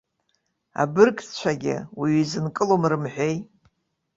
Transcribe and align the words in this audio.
Абыргцәагьы 0.81 1.75
уаҩы 1.97 2.19
изынкылом, 2.21 2.81
рымҳәеи. 2.91 3.35